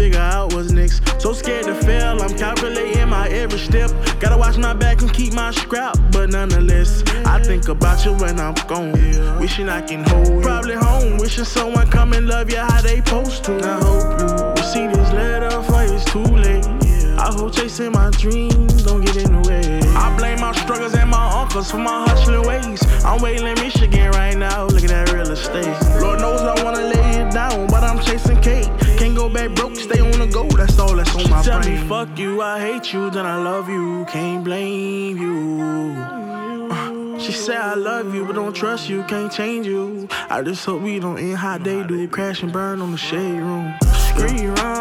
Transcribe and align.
figure 0.00 0.18
out 0.18 0.54
what's 0.54 0.72
next. 0.72 1.02
So 1.20 1.34
scared 1.34 1.66
to 1.66 1.74
fail, 1.74 2.22
I'm 2.22 2.34
calculating 2.34 3.08
my 3.10 3.28
every 3.28 3.58
step. 3.58 3.90
Gotta 4.18 4.38
watch 4.38 4.56
my 4.56 4.72
back 4.72 5.02
and 5.02 5.12
keep 5.12 5.34
my 5.34 5.50
scrap, 5.50 5.94
but 6.10 6.30
nonetheless, 6.30 7.02
I 7.26 7.42
think 7.42 7.68
about 7.68 8.02
you 8.06 8.14
when 8.14 8.40
I'm 8.40 8.54
gone. 8.66 8.92
Wishing 9.38 9.68
I 9.68 9.82
can 9.82 10.02
hold. 10.08 10.42
Probably 10.42 10.74
home, 10.74 11.18
wishing 11.18 11.44
someone 11.44 11.86
come 11.90 12.14
and 12.14 12.26
love 12.26 12.50
you 12.50 12.56
how 12.56 12.80
they 12.80 12.96
supposed 12.96 13.44
to. 13.44 13.52
I 13.62 13.76
hope 13.84 14.56
you 14.56 14.64
see 14.72 14.86
this 14.86 15.12
letter 15.12 15.62
for 15.68 15.82
it's 15.82 16.04
too 16.06 16.30
late. 16.46 16.64
I 17.18 17.30
hope 17.34 17.54
chasing 17.54 17.92
my 17.92 18.08
dreams 18.12 18.82
don't 18.82 19.04
get 19.04 19.16
in 19.16 19.32
the 19.34 19.42
way. 19.48 19.80
I 20.04 20.16
blame 20.16 20.40
my 20.40 20.52
struggles 20.52 20.94
and 20.94 21.10
my 21.10 21.42
uncles 21.42 21.70
for 21.70 21.76
my 21.76 22.08
hustling 22.08 22.46
ways. 22.48 22.80
I'm 23.04 23.20
waiting 23.20 23.46
in 23.46 23.54
Michigan 23.60 24.12
right 24.12 24.36
now, 24.36 24.66
look 24.66 24.82
at 24.82 25.12
real 25.12 25.30
estate. 25.30 25.76
Lord 26.00 26.20
knows 26.20 26.40
I 26.40 26.64
wanna 26.64 26.84
lay 26.94 27.20
it 27.20 27.30
down, 27.34 27.66
but 27.66 27.84
I'm 27.84 28.00
chasing 28.02 28.40
cake. 28.40 28.70
Can't 29.00 29.16
go 29.16 29.28
back 29.30 29.50
broke, 29.56 29.76
stay 29.76 29.98
on 30.00 30.18
the 30.18 30.26
go, 30.26 30.44
that's 30.60 30.78
all 30.78 30.94
that's 30.94 31.14
on 31.16 31.30
my 31.30 31.42
tell 31.42 31.60
brain. 31.60 31.80
me 31.80 31.88
fuck 31.88 32.18
you, 32.18 32.42
I 32.42 32.60
hate 32.60 32.92
you, 32.92 33.10
then 33.10 33.24
I 33.24 33.36
love 33.42 33.66
you, 33.68 34.04
can't 34.06 34.44
blame 34.44 35.16
you. 35.16 35.96
Uh, 36.70 37.18
She 37.18 37.32
said 37.32 37.56
I 37.56 37.74
love 37.74 38.14
you, 38.14 38.26
but 38.26 38.34
don't 38.34 38.52
trust 38.54 38.90
you, 38.90 39.02
can't 39.04 39.32
change 39.32 39.66
you. 39.66 40.06
I 40.28 40.42
just 40.42 40.64
hope 40.66 40.82
we 40.82 41.00
don't 41.00 41.18
end 41.18 41.38
how 41.38 41.56
they 41.56 41.82
do, 41.82 42.06
crash 42.08 42.42
and 42.42 42.52
burn 42.52 42.82
on 42.82 42.90
the 42.92 42.98
shade 42.98 43.40
room. 43.40 43.74
Screen 44.10 44.48
runner, 44.48 44.79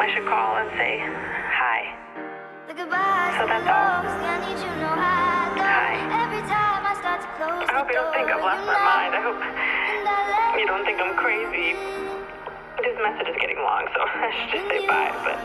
I 0.00 0.08
should 0.14 0.24
call 0.24 0.56
and 0.56 0.70
say 0.80 0.96
hi. 0.96 1.92
So 2.72 3.44
that's 3.44 3.68
all. 3.68 4.00
Hi. 5.60 5.92
I 7.36 7.72
hope 7.76 7.88
you 7.88 8.00
don't 8.00 8.12
think 8.16 8.32
I've 8.32 8.40
lost 8.40 8.64
my 8.64 8.80
mind. 8.80 9.12
I 9.12 9.20
hope 9.20 9.36
You 10.58 10.66
don't 10.66 10.84
think 10.88 11.00
I'm 11.04 11.14
crazy. 11.16 11.76
This 12.80 12.96
message 13.04 13.28
is 13.28 13.36
getting 13.44 13.58
long, 13.58 13.88
so 13.92 14.00
I 14.08 14.32
should 14.40 14.56
just 14.56 14.68
say 14.72 14.86
bye. 14.88 15.12
But 15.20 15.36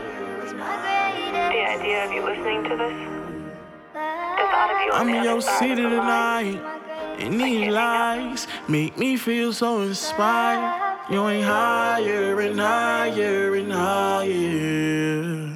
the 1.52 1.62
idea 1.76 2.06
of 2.06 2.12
you 2.12 2.24
listening 2.24 2.64
to 2.64 2.76
this, 2.80 2.96
the 3.92 4.44
thought 4.48 4.72
of 4.72 4.80
you 4.80 4.92
on 4.92 5.00
I'm 5.00 5.12
the 5.12 5.18
in 5.18 5.24
your 5.24 5.42
city 5.42 5.84
of 5.84 5.90
the 5.90 5.98
line, 5.98 6.56
tonight, 6.56 7.20
and 7.20 7.38
these 7.38 7.68
lights 7.68 8.46
make 8.68 8.96
me 8.96 9.18
feel 9.18 9.52
so 9.52 9.82
inspired. 9.82 10.85
You 11.08 11.28
ain't 11.28 11.44
higher 11.44 12.40
and 12.40 12.58
higher 12.58 13.54
and 13.54 13.72
higher. 13.72 15.55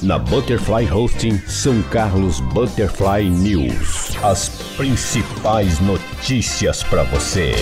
Na 0.00 0.18
Butterfly 0.18 0.90
Hosting 0.90 1.38
São 1.48 1.82
Carlos 1.90 2.40
Butterfly 2.40 3.28
News. 3.28 4.16
As 4.22 4.48
principais 4.76 5.80
notícias 5.80 6.82
para 6.84 7.02
você. 7.04 7.52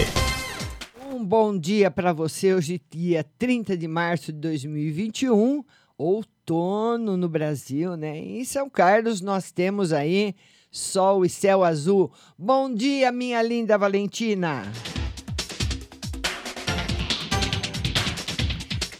Um 1.10 1.24
bom 1.24 1.56
dia 1.58 1.90
para 1.90 2.12
você, 2.12 2.54
hoje, 2.54 2.80
dia 2.90 3.24
30 3.38 3.76
de 3.76 3.88
março 3.88 4.32
de 4.32 4.38
2021, 4.38 5.64
outono 5.96 7.16
no 7.16 7.28
Brasil, 7.28 7.96
né? 7.96 8.18
Em 8.18 8.44
São 8.44 8.68
Carlos, 8.68 9.20
nós 9.20 9.50
temos 9.50 9.92
aí 9.92 10.34
sol 10.70 11.24
e 11.24 11.28
céu 11.28 11.64
azul. 11.64 12.12
Bom 12.38 12.72
dia, 12.72 13.10
minha 13.10 13.42
linda 13.42 13.78
Valentina! 13.78 14.62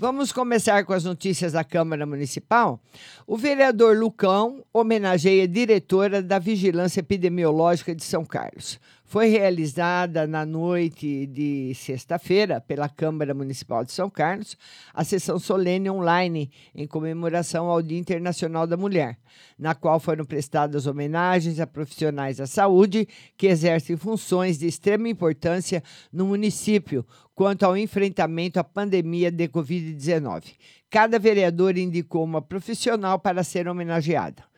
Vamos 0.01 0.33
começar 0.33 0.83
com 0.87 0.95
as 0.95 1.05
notícias 1.05 1.53
da 1.53 1.63
Câmara 1.63 2.07
Municipal. 2.07 2.81
O 3.27 3.37
vereador 3.37 3.99
Lucão 3.99 4.65
homenageia 4.73 5.45
a 5.45 5.47
diretora 5.47 6.23
da 6.23 6.39
Vigilância 6.39 7.01
Epidemiológica 7.01 7.95
de 7.95 8.03
São 8.03 8.25
Carlos. 8.25 8.81
Foi 9.11 9.27
realizada 9.27 10.25
na 10.25 10.47
noite 10.47 11.27
de 11.27 11.75
sexta-feira 11.75 12.61
pela 12.61 12.89
Câmara 12.89 13.35
Municipal 13.35 13.85
de 13.85 13.91
São 13.91 14.09
Carlos 14.09 14.57
a 14.95 15.03
sessão 15.03 15.37
solene 15.37 15.91
online 15.91 16.49
em 16.73 16.87
comemoração 16.87 17.67
ao 17.67 17.83
Dia 17.83 17.99
Internacional 17.99 18.69
da 18.69 18.77
Mulher, 18.77 19.19
na 19.59 19.75
qual 19.75 19.99
foram 19.99 20.25
prestadas 20.25 20.87
homenagens 20.87 21.59
a 21.59 21.67
profissionais 21.67 22.37
da 22.37 22.47
saúde 22.47 23.09
que 23.37 23.49
exercem 23.49 23.97
funções 23.97 24.59
de 24.59 24.69
extrema 24.69 25.09
importância 25.09 25.83
no 26.13 26.27
município 26.27 27.05
quanto 27.35 27.65
ao 27.65 27.77
enfrentamento 27.77 28.61
à 28.61 28.63
pandemia 28.63 29.33
de 29.33 29.49
Covid-19. 29.49 30.53
Cada 30.89 31.19
vereador 31.19 31.77
indicou 31.77 32.23
uma 32.23 32.41
profissional 32.41 33.19
para 33.19 33.43
ser 33.43 33.67
homenageada. 33.67 34.50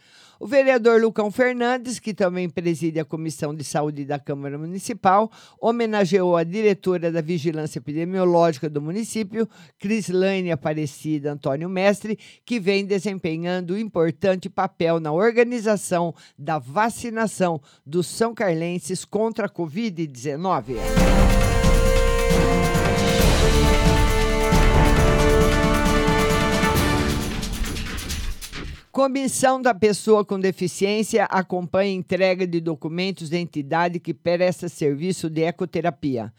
O 0.43 0.47
vereador 0.49 1.01
Lucão 1.01 1.31
Fernandes, 1.31 2.01
que 2.01 2.13
também 2.13 2.51
preside 2.51 2.99
a 2.99 3.05
Comissão 3.05 3.55
de 3.55 3.63
Saúde 3.63 4.05
da 4.05 4.19
Câmara 4.19 4.59
Municipal, 4.59 5.31
homenageou 5.61 6.37
a 6.37 6.43
diretora 6.43 7.13
da 7.13 7.21
Vigilância 7.21 7.79
Epidemiológica 7.79 8.69
do 8.69 8.83
município, 8.83 9.49
Crislaine 9.79 10.51
Aparecida 10.51 11.31
Antônio 11.31 11.69
Mestre, 11.69 12.19
que 12.45 12.59
vem 12.59 12.85
desempenhando 12.85 13.79
importante 13.79 14.51
papel 14.51 14.99
na 14.99 15.13
organização 15.13 16.13
da 16.37 16.59
vacinação 16.59 17.61
dos 17.87 18.09
são 18.09 18.35
carlenses 18.35 19.05
contra 19.05 19.47
a 19.47 19.49
Covid-19. 19.49 20.75
Comissão 28.93 29.63
da 29.63 29.75
Pessoa 29.75 30.23
com 30.23 30.39
Deficiência 30.39 31.25
acompanha 31.25 31.93
a 31.93 31.95
entrega 31.95 32.47
de 32.47 32.61
documentos 32.61 33.31
da 33.31 33.39
entidade 33.39 33.99
que 33.99 34.13
presta 34.13 34.69
serviço 34.69 35.31
de 35.31 35.41
ecoterapia. 35.45 36.31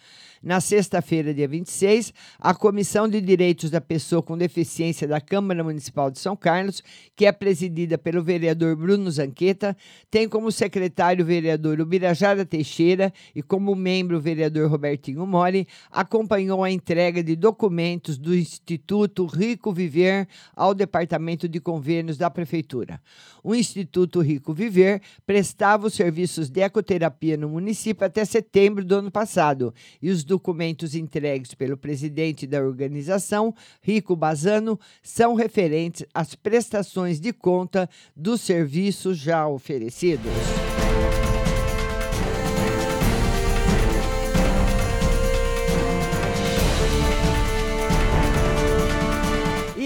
Na 0.44 0.60
sexta-feira, 0.60 1.34
dia 1.34 1.48
26, 1.48 2.14
a 2.38 2.54
Comissão 2.54 3.08
de 3.08 3.22
Direitos 3.22 3.72
da 3.72 3.80
Pessoa 3.80 4.22
com 4.22 4.38
Deficiência 4.38 5.08
da 5.08 5.22
Câmara 5.22 5.64
Municipal 5.64 6.12
de 6.12 6.20
São 6.20 6.36
Carlos, 6.36 6.84
que 7.16 7.26
é 7.26 7.32
presidida 7.32 7.98
pelo 7.98 8.22
vereador 8.22 8.76
Bruno 8.76 9.10
Zanqueta, 9.10 9.74
tem 10.12 10.28
como 10.28 10.52
secretário 10.52 11.24
o 11.24 11.26
vereador 11.26 11.80
Ubirajara 11.80 12.46
Teixeira 12.46 13.14
e 13.34 13.42
como 13.42 13.74
membro 13.74 14.18
o 14.18 14.20
vereador 14.20 14.70
Robertinho 14.70 15.26
Mori, 15.26 15.66
acompanhou 15.90 16.62
a 16.62 16.70
entrega 16.70 17.24
de 17.24 17.38
documentos 17.38 18.18
do 18.18 18.36
Instituto 18.36 19.26
Rico 19.26 19.72
Viver 19.72 20.28
ao 20.54 20.74
Departamento 20.74 21.48
de 21.48 21.62
Convênios 21.62 22.18
da 22.18 22.30
Prefeitura. 22.30 23.00
O 23.42 23.56
Instituto 23.56 24.20
Rico 24.20 24.54
Viver 24.54 25.02
prestava 25.26 25.88
os 25.88 25.94
serviços 25.94 26.50
de 26.50 26.60
ecoterapia 26.60 27.38
no 27.38 27.48
município 27.48 28.06
até 28.06 28.26
setembro 28.26 28.84
do 28.84 28.96
ano 28.96 29.10
passado 29.10 29.74
e 30.02 30.10
os 30.10 30.33
documentos 30.34 30.96
entregues 30.96 31.54
pelo 31.54 31.78
presidente 31.78 32.48
da 32.48 32.60
organização, 32.60 33.54
Rico 33.84 34.16
Bazano, 34.16 34.80
são 35.04 35.36
referentes 35.36 36.04
às 36.12 36.34
prestações 36.34 37.20
de 37.20 37.32
conta 37.32 37.88
dos 38.16 38.42
serviços 38.42 39.16
já 39.16 39.48
oferecidos. 39.48 40.73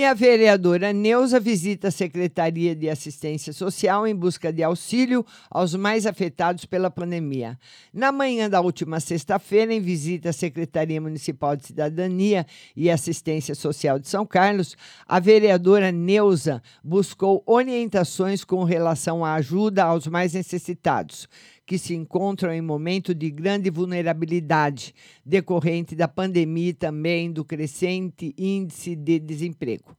A 0.07 0.13
vereadora 0.13 0.94
Neuza 0.94 1.38
visita 1.38 1.89
a 1.89 1.92
Secretaria 1.92 2.74
de 2.74 2.89
Assistência 2.89 3.51
Social 3.51 4.07
em 4.07 4.15
busca 4.15 4.54
de 4.54 4.63
auxílio 4.63 5.25
aos 5.51 5.75
mais 5.75 6.06
afetados 6.06 6.63
pela 6.63 6.89
pandemia. 6.89 7.59
Na 7.94 8.09
manhã 8.09 8.50
da 8.50 8.62
última 8.62 9.01
sexta-feira, 9.01 9.74
em 9.74 9.81
visita 9.81 10.30
à 10.30 10.33
Secretaria 10.33 11.01
Municipal 11.01 11.57
de 11.57 11.68
Cidadania 11.68 12.45
e 12.74 12.89
Assistência 12.89 13.54
Social 13.54 14.00
de 14.00 14.07
São 14.07 14.25
Carlos, 14.25 14.77
a 15.06 15.19
vereadora 15.19 15.92
Neuza 15.92 16.63
buscou 16.81 17.44
orientações 17.45 18.45
com 18.45 18.63
relação 18.63 19.25
à 19.25 19.33
ajuda 19.33 19.83
aos 19.83 20.07
mais 20.07 20.33
necessitados 20.33 21.27
que 21.67 21.77
se 21.77 21.93
encontram 21.93 22.53
em 22.53 22.61
momento 22.61 23.13
de 23.13 23.29
grande 23.29 23.69
vulnerabilidade 23.69 24.95
decorrente 25.25 25.97
da 25.97 26.07
pandemia 26.07 26.69
e 26.69 26.73
também 26.73 27.29
do 27.29 27.43
crescente 27.43 28.33
índice 28.37 28.95
de 28.95 29.19
desemprego. 29.19 29.93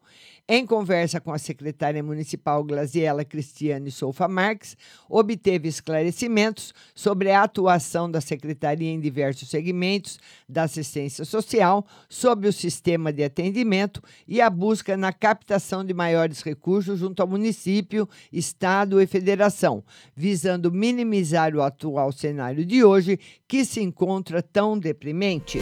Em 0.50 0.64
conversa 0.64 1.20
com 1.20 1.30
a 1.30 1.36
secretária 1.36 2.02
municipal 2.02 2.64
Glaziela 2.64 3.22
Cristiane 3.22 3.90
Soufa 3.90 4.26
Marques, 4.26 4.78
obteve 5.06 5.68
esclarecimentos 5.68 6.72
sobre 6.94 7.30
a 7.30 7.42
atuação 7.42 8.10
da 8.10 8.18
secretaria 8.18 8.90
em 8.90 8.98
diversos 8.98 9.50
segmentos 9.50 10.18
da 10.48 10.62
assistência 10.62 11.26
social, 11.26 11.86
sobre 12.08 12.48
o 12.48 12.52
sistema 12.52 13.12
de 13.12 13.22
atendimento 13.22 14.02
e 14.26 14.40
a 14.40 14.48
busca 14.48 14.96
na 14.96 15.12
captação 15.12 15.84
de 15.84 15.92
maiores 15.92 16.40
recursos 16.40 16.98
junto 16.98 17.20
ao 17.20 17.28
município, 17.28 18.08
estado 18.32 19.02
e 19.02 19.06
federação, 19.06 19.84
visando 20.16 20.72
minimizar 20.72 21.54
o 21.54 21.60
atual 21.60 22.10
cenário 22.10 22.64
de 22.64 22.82
hoje 22.82 23.18
que 23.46 23.66
se 23.66 23.82
encontra 23.82 24.42
tão 24.42 24.78
deprimente. 24.78 25.58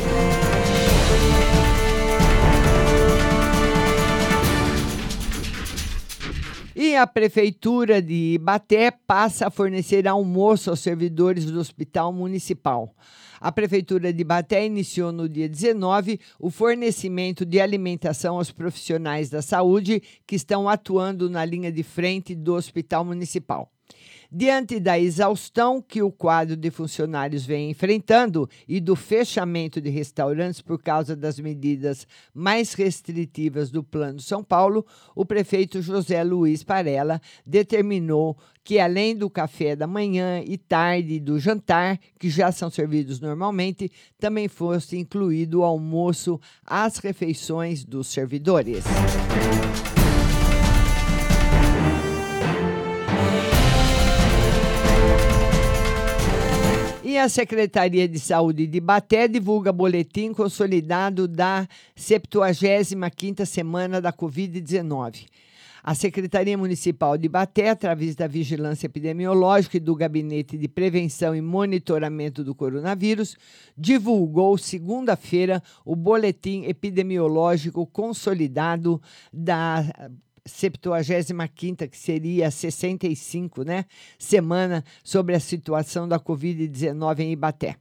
E 6.78 6.94
a 6.94 7.06
Prefeitura 7.06 8.02
de 8.02 8.34
Ibaté 8.34 8.90
passa 8.90 9.46
a 9.46 9.50
fornecer 9.50 10.06
almoço 10.06 10.68
aos 10.68 10.80
servidores 10.80 11.46
do 11.46 11.58
Hospital 11.58 12.12
Municipal. 12.12 12.94
A 13.40 13.50
Prefeitura 13.50 14.12
de 14.12 14.20
Ibaté 14.20 14.66
iniciou 14.66 15.10
no 15.10 15.26
dia 15.26 15.48
19 15.48 16.20
o 16.38 16.50
fornecimento 16.50 17.46
de 17.46 17.62
alimentação 17.62 18.36
aos 18.36 18.50
profissionais 18.50 19.30
da 19.30 19.40
saúde 19.40 20.02
que 20.26 20.36
estão 20.36 20.68
atuando 20.68 21.30
na 21.30 21.46
linha 21.46 21.72
de 21.72 21.82
frente 21.82 22.34
do 22.34 22.52
Hospital 22.52 23.06
Municipal. 23.06 23.72
Diante 24.30 24.80
da 24.80 24.98
exaustão 24.98 25.80
que 25.80 26.02
o 26.02 26.10
quadro 26.10 26.56
de 26.56 26.70
funcionários 26.70 27.46
vem 27.46 27.70
enfrentando 27.70 28.48
e 28.66 28.80
do 28.80 28.96
fechamento 28.96 29.80
de 29.80 29.88
restaurantes 29.88 30.60
por 30.60 30.82
causa 30.82 31.14
das 31.14 31.38
medidas 31.38 32.06
mais 32.34 32.74
restritivas 32.74 33.70
do 33.70 33.82
Plano 33.82 34.20
São 34.20 34.42
Paulo, 34.42 34.84
o 35.14 35.24
prefeito 35.24 35.80
José 35.80 36.22
Luiz 36.22 36.62
Parella 36.62 37.20
determinou 37.44 38.36
que, 38.64 38.80
além 38.80 39.16
do 39.16 39.30
café 39.30 39.76
da 39.76 39.86
manhã 39.86 40.42
e 40.44 40.58
tarde 40.58 41.14
e 41.14 41.20
do 41.20 41.38
jantar, 41.38 42.00
que 42.18 42.28
já 42.28 42.50
são 42.50 42.68
servidos 42.68 43.20
normalmente, 43.20 43.90
também 44.18 44.48
fosse 44.48 44.98
incluído 44.98 45.60
o 45.60 45.64
almoço 45.64 46.40
às 46.64 46.98
refeições 46.98 47.84
dos 47.84 48.08
servidores. 48.08 48.84
A 57.18 57.28
Secretaria 57.28 58.06
de 58.06 58.18
Saúde 58.18 58.66
de 58.66 58.80
Baté 58.80 59.26
divulga 59.26 59.72
boletim 59.72 60.32
consolidado 60.32 61.26
da 61.26 61.66
75ª 61.96 63.44
semana 63.46 64.00
da 64.00 64.12
Covid-19. 64.12 65.26
A 65.82 65.94
Secretaria 65.94 66.58
Municipal 66.58 67.16
de 67.16 67.28
Baté, 67.28 67.70
através 67.70 68.14
da 68.14 68.26
Vigilância 68.26 68.86
Epidemiológica 68.86 69.76
e 69.76 69.80
do 69.80 69.94
Gabinete 69.94 70.58
de 70.58 70.68
Prevenção 70.68 71.34
e 71.34 71.40
Monitoramento 71.40 72.42
do 72.44 72.54
Coronavírus, 72.54 73.36
divulgou 73.78 74.58
segunda-feira 74.58 75.62
o 75.84 75.94
boletim 75.94 76.64
epidemiológico 76.64 77.86
consolidado 77.86 79.00
da 79.32 79.84
75ª, 80.46 81.88
que 81.88 81.96
seria 81.96 82.50
65, 82.50 83.64
né, 83.64 83.84
semana 84.18 84.84
sobre 85.02 85.34
a 85.34 85.40
situação 85.40 86.08
da 86.08 86.18
Covid-19 86.18 87.20
em 87.20 87.32
Ibaté. 87.32 87.76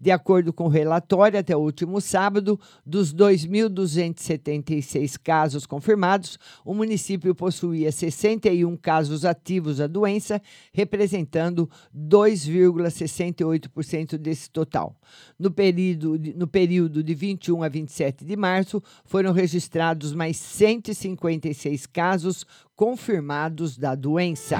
De 0.00 0.10
acordo 0.10 0.52
com 0.52 0.64
o 0.64 0.68
relatório, 0.68 1.38
até 1.38 1.56
o 1.56 1.60
último 1.60 2.00
sábado, 2.00 2.58
dos 2.84 3.14
2.276 3.14 5.16
casos 5.22 5.64
confirmados, 5.66 6.36
o 6.64 6.74
município 6.74 7.32
possuía 7.34 7.92
61 7.92 8.76
casos 8.76 9.24
ativos 9.24 9.78
da 9.78 9.86
doença, 9.86 10.42
representando 10.72 11.70
2,68% 11.96 14.18
desse 14.18 14.50
total. 14.50 14.94
No 15.38 15.50
período, 15.50 16.20
no 16.36 16.46
período 16.46 17.02
de 17.02 17.14
21 17.14 17.62
a 17.62 17.68
27 17.68 18.24
de 18.24 18.36
março, 18.36 18.82
foram 19.04 19.32
registrados 19.32 20.12
mais 20.12 20.36
156 20.36 21.86
casos 21.86 22.44
confirmados 22.76 23.76
da 23.76 23.94
doença. 23.94 24.58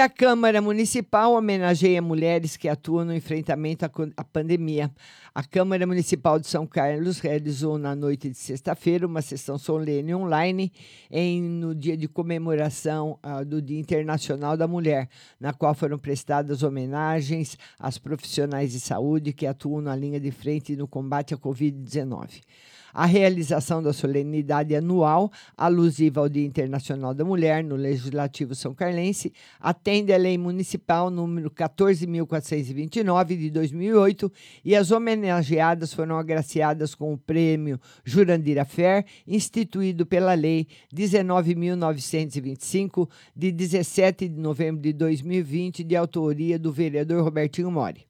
A 0.00 0.08
Câmara 0.08 0.62
Municipal 0.62 1.34
homenageia 1.34 2.00
mulheres 2.00 2.56
que 2.56 2.68
atuam 2.68 3.04
no 3.04 3.14
enfrentamento 3.14 3.84
à 3.84 4.24
pandemia. 4.24 4.90
A 5.34 5.44
Câmara 5.44 5.86
Municipal 5.86 6.40
de 6.40 6.46
São 6.46 6.66
Carlos 6.66 7.20
realizou 7.20 7.76
na 7.76 7.94
noite 7.94 8.30
de 8.30 8.36
sexta-feira 8.36 9.06
uma 9.06 9.20
sessão 9.20 9.58
solene 9.58 10.14
online 10.14 10.72
em, 11.10 11.42
no 11.42 11.74
dia 11.74 11.98
de 11.98 12.08
comemoração 12.08 13.18
uh, 13.22 13.44
do 13.44 13.60
Dia 13.60 13.78
Internacional 13.78 14.56
da 14.56 14.66
Mulher, 14.66 15.06
na 15.38 15.52
qual 15.52 15.74
foram 15.74 15.98
prestadas 15.98 16.62
homenagens 16.62 17.58
às 17.78 17.98
profissionais 17.98 18.72
de 18.72 18.80
saúde 18.80 19.34
que 19.34 19.46
atuam 19.46 19.82
na 19.82 19.94
linha 19.94 20.18
de 20.18 20.30
frente 20.30 20.74
no 20.76 20.88
combate 20.88 21.34
à 21.34 21.36
Covid-19. 21.36 22.40
A 22.92 23.06
realização 23.06 23.80
da 23.82 23.92
solenidade 23.92 24.74
anual 24.74 25.30
alusiva 25.56 26.20
ao 26.20 26.28
Dia 26.28 26.44
Internacional 26.44 27.14
da 27.14 27.24
Mulher 27.24 27.64
no 27.64 27.76
Legislativo 27.76 28.54
São 28.54 28.74
Carlense 28.74 29.32
atende 29.58 30.12
à 30.12 30.16
Lei 30.16 30.36
Municipal 30.36 31.08
número 31.10 31.50
14.429 31.50 33.36
de 33.36 33.50
2008 33.50 34.32
e 34.64 34.74
as 34.76 34.90
homenageadas 34.90 35.94
foram 35.94 36.18
agraciadas 36.18 36.94
com 36.94 37.12
o 37.12 37.18
prêmio 37.18 37.78
Jurandira 38.04 38.64
Fer, 38.64 39.04
instituído 39.26 40.06
pela 40.06 40.34
Lei 40.34 40.66
19.925 40.94 43.08
de 43.34 43.50
17 43.52 44.28
de 44.28 44.40
novembro 44.40 44.82
de 44.82 44.92
2020, 44.92 45.84
de 45.84 45.96
autoria 45.96 46.58
do 46.58 46.72
vereador 46.72 47.22
Robertinho 47.22 47.70
Mori. 47.70 48.09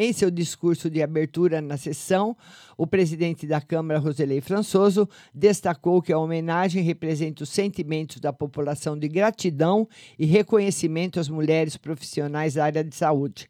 Em 0.00 0.12
seu 0.12 0.30
discurso 0.30 0.88
de 0.88 1.02
abertura 1.02 1.60
na 1.60 1.76
sessão, 1.76 2.36
o 2.76 2.86
presidente 2.86 3.48
da 3.48 3.60
Câmara, 3.60 3.98
Roselei 3.98 4.40
Françoso, 4.40 5.08
destacou 5.34 6.00
que 6.00 6.12
a 6.12 6.18
homenagem 6.20 6.84
representa 6.84 7.42
os 7.42 7.48
sentimentos 7.48 8.20
da 8.20 8.32
população 8.32 8.96
de 8.96 9.08
gratidão 9.08 9.88
e 10.16 10.24
reconhecimento 10.24 11.18
às 11.18 11.28
mulheres 11.28 11.76
profissionais 11.76 12.54
da 12.54 12.64
área 12.64 12.84
de 12.84 12.94
saúde 12.94 13.48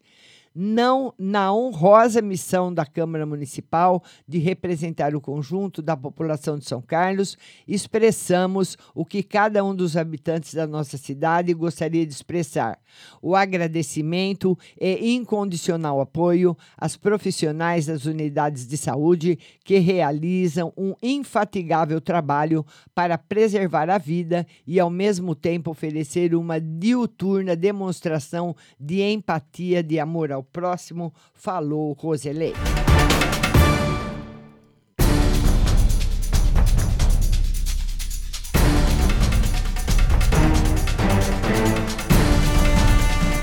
não 0.53 1.13
na 1.17 1.53
honrosa 1.53 2.21
missão 2.21 2.73
da 2.73 2.85
Câmara 2.85 3.25
Municipal 3.25 4.03
de 4.27 4.39
representar 4.39 5.15
o 5.15 5.21
conjunto 5.21 5.81
da 5.81 5.95
população 5.95 6.57
de 6.57 6.65
São 6.65 6.81
Carlos, 6.81 7.37
expressamos 7.67 8.77
o 8.93 9.05
que 9.05 9.23
cada 9.23 9.63
um 9.63 9.75
dos 9.75 9.95
habitantes 9.95 10.53
da 10.53 10.65
nossa 10.65 10.97
cidade 10.97 11.53
gostaria 11.53 12.05
de 12.05 12.11
expressar: 12.13 12.79
o 13.21 13.35
agradecimento 13.35 14.57
e 14.79 15.13
incondicional 15.13 16.01
apoio 16.01 16.57
às 16.77 16.97
profissionais 16.97 17.85
das 17.85 18.05
unidades 18.05 18.67
de 18.67 18.77
saúde 18.77 19.37
que 19.63 19.77
realizam 19.77 20.73
um 20.77 20.93
infatigável 21.01 22.01
trabalho 22.01 22.65
para 22.93 23.17
preservar 23.17 23.89
a 23.89 23.97
vida 23.97 24.45
e, 24.65 24.79
ao 24.79 24.89
mesmo 24.89 25.35
tempo, 25.35 25.71
oferecer 25.71 26.35
uma 26.35 26.59
diuturna 26.59 27.55
demonstração 27.55 28.55
de 28.79 29.01
empatia, 29.01 29.83
de 29.83 29.99
amor 29.99 30.31
ao 30.31 30.38
ao 30.39 30.43
próximo, 30.43 31.13
falou 31.33 31.93
Roselei. 31.93 32.53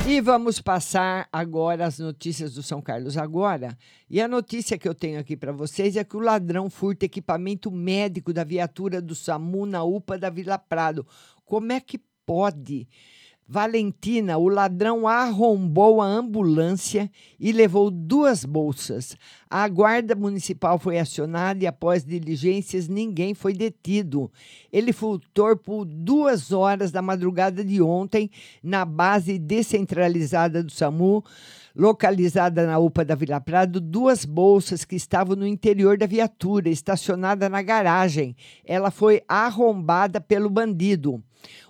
E 0.08 0.20
vamos 0.22 0.62
passar 0.62 1.28
agora 1.30 1.84
as 1.84 1.98
notícias 1.98 2.54
do 2.54 2.62
São 2.62 2.80
Carlos 2.80 3.18
agora. 3.18 3.76
E 4.08 4.18
a 4.18 4.26
notícia 4.26 4.78
que 4.78 4.88
eu 4.88 4.94
tenho 4.94 5.20
aqui 5.20 5.36
para 5.36 5.52
vocês 5.52 5.94
é 5.96 6.04
que 6.04 6.16
o 6.16 6.20
ladrão 6.20 6.70
furta 6.70 7.04
equipamento 7.04 7.70
médico 7.70 8.32
da 8.32 8.42
viatura 8.42 9.02
do 9.02 9.14
SAMU 9.14 9.66
na 9.66 9.84
UPA 9.84 10.16
da 10.16 10.30
Vila 10.30 10.56
Prado. 10.56 11.06
Como 11.44 11.70
é 11.70 11.80
que 11.80 12.00
pode? 12.24 12.88
Valentina, 13.48 14.36
o 14.38 14.48
ladrão 14.48 15.06
arrombou 15.06 16.02
a 16.02 16.06
ambulância 16.06 17.08
e 17.38 17.52
levou 17.52 17.92
duas 17.92 18.44
bolsas. 18.44 19.16
A 19.48 19.68
guarda 19.68 20.16
municipal 20.16 20.80
foi 20.80 20.98
acionada 20.98 21.62
e, 21.62 21.66
após 21.66 22.04
diligências, 22.04 22.88
ninguém 22.88 23.34
foi 23.34 23.52
detido. 23.52 24.28
Ele 24.72 24.92
furtou 24.92 25.56
por 25.56 25.84
duas 25.84 26.50
horas 26.50 26.90
da 26.90 27.00
madrugada 27.00 27.64
de 27.64 27.80
ontem 27.80 28.28
na 28.60 28.84
base 28.84 29.38
descentralizada 29.38 30.60
do 30.60 30.72
SAMU, 30.72 31.22
localizada 31.76 32.66
na 32.66 32.80
UPA 32.80 33.04
da 33.04 33.14
Vila 33.14 33.40
Prado, 33.40 33.80
duas 33.80 34.24
bolsas 34.24 34.84
que 34.84 34.96
estavam 34.96 35.36
no 35.36 35.46
interior 35.46 35.96
da 35.96 36.06
viatura, 36.06 36.68
estacionada 36.68 37.48
na 37.48 37.62
garagem. 37.62 38.34
Ela 38.64 38.90
foi 38.90 39.22
arrombada 39.28 40.20
pelo 40.20 40.50
bandido. 40.50 41.22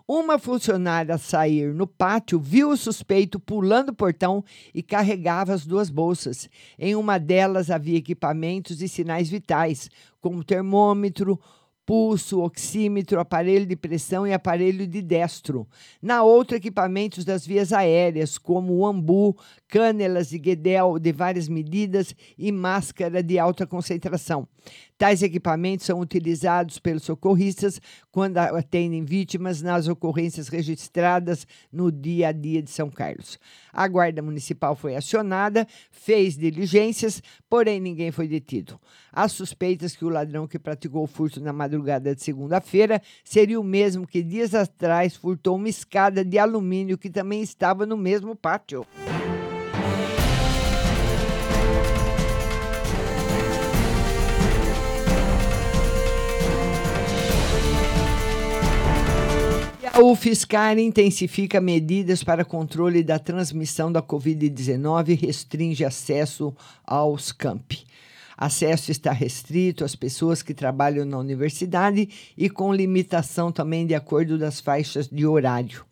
Uma 0.08 0.38
funcionária 0.38 1.18
sair 1.18 1.74
no 1.74 1.84
pátio 1.84 2.38
viu 2.38 2.70
o 2.70 2.76
suspeito 2.76 3.40
pulando 3.40 3.88
o 3.88 3.94
portão 3.94 4.44
e 4.72 4.80
carregava 4.80 5.52
as 5.52 5.66
duas 5.66 5.90
bolsas. 5.90 6.48
Em 6.78 6.94
uma 6.94 7.18
delas 7.18 7.72
havia 7.72 7.98
equipamentos 7.98 8.80
e 8.80 8.86
sinais 8.86 9.28
vitais, 9.28 9.90
como 10.20 10.44
termômetro, 10.44 11.40
pulso, 11.84 12.40
oxímetro, 12.40 13.20
aparelho 13.20 13.64
de 13.64 13.74
pressão 13.74 14.26
e 14.26 14.32
aparelho 14.32 14.86
de 14.88 15.00
destro. 15.00 15.66
Na 16.02 16.24
outra, 16.24 16.56
equipamentos 16.56 17.24
das 17.24 17.46
vias 17.46 17.72
aéreas, 17.72 18.36
como 18.36 18.74
o 18.74 18.86
ambu, 18.86 19.36
cânelas 19.68 20.28
de 20.28 20.38
guedel 20.38 20.98
de 20.98 21.12
várias 21.12 21.48
medidas 21.48 22.14
e 22.36 22.50
máscara 22.50 23.22
de 23.22 23.38
alta 23.38 23.66
concentração. 23.66 24.48
Tais 24.98 25.22
equipamentos 25.22 25.84
são 25.84 26.00
utilizados 26.00 26.78
pelos 26.78 27.02
socorristas 27.02 27.78
quando 28.10 28.38
atendem 28.38 29.04
vítimas 29.04 29.60
nas 29.60 29.88
ocorrências 29.88 30.48
registradas 30.48 31.46
no 31.70 31.92
dia 31.92 32.28
a 32.28 32.32
dia 32.32 32.62
de 32.62 32.70
São 32.70 32.88
Carlos. 32.88 33.38
A 33.70 33.86
Guarda 33.86 34.22
Municipal 34.22 34.74
foi 34.74 34.96
acionada, 34.96 35.68
fez 35.90 36.34
diligências, 36.34 37.22
porém 37.46 37.78
ninguém 37.78 38.10
foi 38.10 38.26
detido. 38.26 38.80
As 39.12 39.32
suspeitas 39.32 39.94
que 39.94 40.04
o 40.04 40.08
ladrão 40.08 40.48
que 40.48 40.58
praticou 40.58 41.04
o 41.04 41.06
furto 41.06 41.42
na 41.42 41.52
madrugada 41.52 42.14
de 42.14 42.22
segunda-feira 42.22 43.02
seria 43.22 43.60
o 43.60 43.64
mesmo 43.64 44.06
que 44.06 44.22
dias 44.22 44.54
atrás 44.54 45.14
furtou 45.14 45.56
uma 45.56 45.68
escada 45.68 46.24
de 46.24 46.38
alumínio 46.38 46.96
que 46.96 47.10
também 47.10 47.42
estava 47.42 47.84
no 47.84 47.98
mesmo 47.98 48.34
pátio. 48.34 48.86
A 59.96 59.98
UFSCar 59.98 60.78
intensifica 60.78 61.58
medidas 61.58 62.22
para 62.22 62.44
controle 62.44 63.02
da 63.02 63.18
transmissão 63.18 63.90
da 63.90 64.02
Covid-19 64.02 65.08
e 65.08 65.14
restringe 65.14 65.86
acesso 65.86 66.54
aos 66.84 67.32
campi. 67.32 67.86
Acesso 68.36 68.92
está 68.92 69.10
restrito 69.10 69.86
às 69.86 69.96
pessoas 69.96 70.42
que 70.42 70.52
trabalham 70.52 71.06
na 71.06 71.16
universidade 71.16 72.10
e 72.36 72.50
com 72.50 72.74
limitação 72.74 73.50
também 73.50 73.86
de 73.86 73.94
acordo 73.94 74.36
das 74.36 74.60
faixas 74.60 75.08
de 75.08 75.24
horário. 75.24 75.85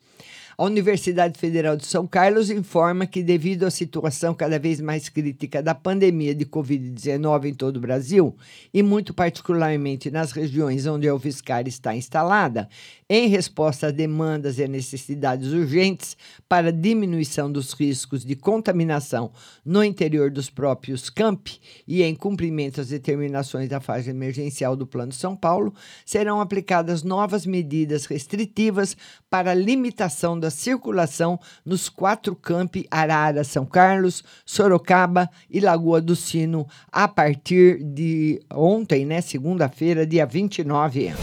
A 0.56 0.64
Universidade 0.64 1.36
Federal 1.36 1.76
de 1.76 1.84
São 1.84 2.06
Carlos 2.06 2.48
informa 2.48 3.06
que, 3.06 3.24
devido 3.24 3.64
à 3.64 3.70
situação 3.72 4.32
cada 4.32 4.56
vez 4.56 4.80
mais 4.80 5.08
crítica 5.08 5.60
da 5.60 5.74
pandemia 5.74 6.32
de 6.32 6.46
Covid-19 6.46 7.46
em 7.46 7.54
todo 7.54 7.78
o 7.78 7.80
Brasil, 7.80 8.36
e 8.72 8.80
muito 8.80 9.12
particularmente 9.12 10.12
nas 10.12 10.30
regiões 10.30 10.86
onde 10.86 11.08
a 11.08 11.14
UFSCar 11.14 11.66
está 11.66 11.96
instalada, 11.96 12.68
em 13.10 13.26
resposta 13.26 13.88
a 13.88 13.90
demandas 13.90 14.60
e 14.60 14.68
necessidades 14.68 15.52
urgentes 15.52 16.16
para 16.48 16.72
diminuição 16.72 17.50
dos 17.50 17.72
riscos 17.72 18.24
de 18.24 18.36
contaminação 18.36 19.32
no 19.64 19.82
interior 19.82 20.30
dos 20.30 20.48
próprios 20.48 21.10
campi 21.10 21.60
e 21.86 22.02
em 22.02 22.14
cumprimento 22.14 22.80
às 22.80 22.88
determinações 22.88 23.68
da 23.68 23.80
fase 23.80 24.08
emergencial 24.08 24.76
do 24.76 24.86
Plano 24.86 25.12
São 25.12 25.34
Paulo, 25.34 25.74
serão 26.06 26.40
aplicadas 26.40 27.02
novas 27.02 27.44
medidas 27.44 28.06
restritivas 28.06 28.96
para 29.28 29.52
limitação 29.52 30.38
da 30.44 30.50
circulação 30.50 31.40
nos 31.64 31.88
quatro 31.88 32.36
campi 32.36 32.86
Arara, 32.90 33.42
São 33.42 33.64
Carlos, 33.64 34.22
Sorocaba 34.44 35.30
e 35.48 35.58
Lagoa 35.58 36.02
do 36.02 36.14
Sino 36.14 36.66
a 36.92 37.08
partir 37.08 37.82
de 37.82 38.42
ontem, 38.52 39.06
né, 39.06 39.22
segunda-feira, 39.22 40.06
dia 40.06 40.26
29. 40.26 41.14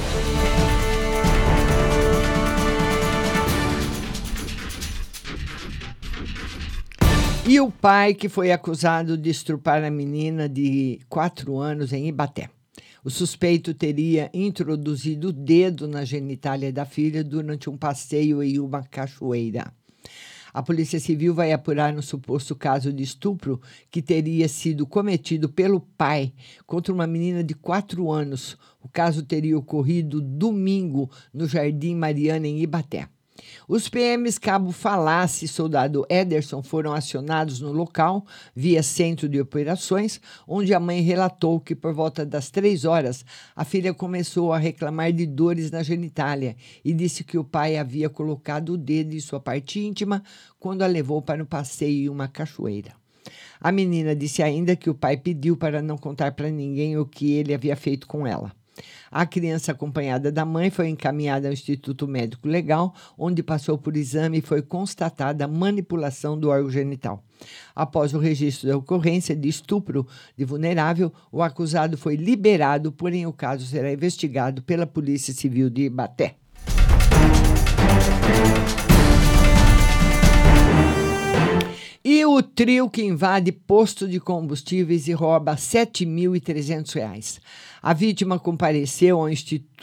E 7.47 7.59
o 7.59 7.69
pai 7.69 8.15
que 8.15 8.27
foi 8.27 8.51
acusado 8.51 9.15
de 9.15 9.29
estrupar 9.29 9.83
a 9.83 9.91
menina 9.91 10.49
de 10.49 10.99
quatro 11.07 11.59
anos 11.59 11.93
em 11.93 12.07
Ibaté. 12.07 12.49
O 13.03 13.09
suspeito 13.09 13.73
teria 13.73 14.29
introduzido 14.31 15.29
o 15.29 15.33
dedo 15.33 15.87
na 15.87 16.05
genitália 16.05 16.71
da 16.71 16.85
filha 16.85 17.23
durante 17.23 17.67
um 17.67 17.75
passeio 17.75 18.43
em 18.43 18.59
uma 18.59 18.83
cachoeira. 18.83 19.73
A 20.53 20.61
Polícia 20.61 20.99
Civil 20.99 21.33
vai 21.33 21.51
apurar 21.51 21.91
no 21.93 22.03
suposto 22.03 22.55
caso 22.55 22.93
de 22.93 23.01
estupro 23.01 23.59
que 23.89 24.03
teria 24.03 24.47
sido 24.47 24.85
cometido 24.85 25.49
pelo 25.49 25.79
pai 25.79 26.31
contra 26.67 26.93
uma 26.93 27.07
menina 27.07 27.43
de 27.43 27.55
quatro 27.55 28.11
anos. 28.11 28.55
O 28.79 28.87
caso 28.87 29.23
teria 29.23 29.57
ocorrido 29.57 30.21
domingo 30.21 31.09
no 31.33 31.47
Jardim 31.47 31.95
Mariana, 31.95 32.47
em 32.47 32.61
Ibaté. 32.61 33.07
Os 33.67 33.87
PMs 33.89 34.39
Cabo 34.39 34.71
Falasse 34.71 35.45
e 35.45 35.47
Soldado 35.47 36.05
Ederson 36.09 36.61
foram 36.61 36.93
acionados 36.93 37.59
no 37.59 37.71
local 37.71 38.25
via 38.55 38.83
centro 38.83 39.29
de 39.29 39.39
operações, 39.39 40.19
onde 40.47 40.73
a 40.73 40.79
mãe 40.79 41.01
relatou 41.01 41.59
que 41.59 41.75
por 41.75 41.93
volta 41.93 42.25
das 42.25 42.49
três 42.49 42.85
horas 42.85 43.25
a 43.55 43.63
filha 43.63 43.93
começou 43.93 44.53
a 44.53 44.57
reclamar 44.57 45.11
de 45.11 45.25
dores 45.25 45.71
na 45.71 45.83
genitália 45.83 46.55
e 46.83 46.93
disse 46.93 47.23
que 47.23 47.37
o 47.37 47.43
pai 47.43 47.77
havia 47.77 48.09
colocado 48.09 48.73
o 48.73 48.77
dedo 48.77 49.13
em 49.13 49.19
sua 49.19 49.39
parte 49.39 49.79
íntima 49.79 50.23
quando 50.59 50.81
a 50.81 50.87
levou 50.87 51.21
para 51.21 51.41
um 51.41 51.45
passeio 51.45 52.05
em 52.05 52.09
uma 52.09 52.27
cachoeira. 52.27 52.93
A 53.59 53.71
menina 53.71 54.15
disse 54.15 54.41
ainda 54.41 54.75
que 54.75 54.89
o 54.89 54.95
pai 54.95 55.17
pediu 55.17 55.55
para 55.55 55.81
não 55.81 55.97
contar 55.97 56.31
para 56.31 56.49
ninguém 56.49 56.97
o 56.97 57.05
que 57.05 57.33
ele 57.33 57.53
havia 57.53 57.75
feito 57.75 58.07
com 58.07 58.25
ela. 58.25 58.51
A 59.11 59.25
criança, 59.25 59.71
acompanhada 59.71 60.31
da 60.31 60.45
mãe, 60.45 60.69
foi 60.69 60.87
encaminhada 60.87 61.47
ao 61.47 61.53
Instituto 61.53 62.07
Médico 62.07 62.47
Legal, 62.47 62.93
onde 63.17 63.43
passou 63.43 63.77
por 63.77 63.97
exame 63.97 64.39
e 64.39 64.41
foi 64.41 64.61
constatada 64.61 65.47
manipulação 65.47 66.39
do 66.39 66.49
órgão 66.49 66.71
genital. 66.71 67.23
Após 67.75 68.13
o 68.13 68.19
registro 68.19 68.69
da 68.69 68.77
ocorrência 68.77 69.35
de 69.35 69.49
estupro 69.49 70.07
de 70.37 70.45
vulnerável, 70.45 71.11
o 71.31 71.41
acusado 71.41 71.97
foi 71.97 72.15
liberado, 72.15 72.91
porém 72.91 73.25
o 73.25 73.33
caso 73.33 73.65
será 73.65 73.91
investigado 73.91 74.61
pela 74.61 74.87
Polícia 74.87 75.33
Civil 75.33 75.69
de 75.69 75.83
Ibaté. 75.83 76.35
E 82.03 82.25
o 82.25 82.41
trio 82.41 82.89
que 82.89 83.03
invade 83.03 83.51
posto 83.51 84.07
de 84.07 84.19
combustíveis 84.19 85.07
e 85.07 85.13
rouba 85.13 85.51
R$ 85.51 85.57
7.300. 85.57 87.39
A 87.79 87.93
vítima 87.93 88.39
compareceu 88.39 89.19
ao, 89.19 89.27